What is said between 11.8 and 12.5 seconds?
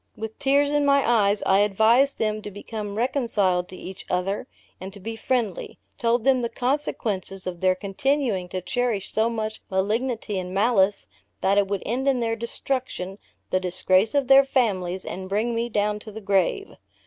end in their